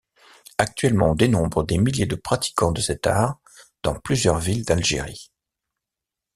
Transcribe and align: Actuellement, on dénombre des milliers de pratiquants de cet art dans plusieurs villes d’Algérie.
Actuellement, 0.57 1.11
on 1.11 1.13
dénombre 1.13 1.63
des 1.63 1.77
milliers 1.77 2.07
de 2.07 2.15
pratiquants 2.15 2.71
de 2.71 2.81
cet 2.81 3.05
art 3.05 3.39
dans 3.83 3.93
plusieurs 3.93 4.39
villes 4.39 4.65
d’Algérie. 4.65 5.31